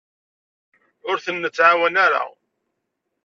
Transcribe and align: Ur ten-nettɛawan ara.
Ur 1.09 1.17
ten-nettɛawan 1.25 1.95
ara. 2.05 2.23